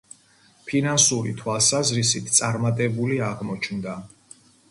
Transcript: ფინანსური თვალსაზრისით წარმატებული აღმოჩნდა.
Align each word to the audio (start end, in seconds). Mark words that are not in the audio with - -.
ფინანსური 0.69 1.33
თვალსაზრისით 1.41 2.33
წარმატებული 2.39 3.21
აღმოჩნდა. 3.29 3.97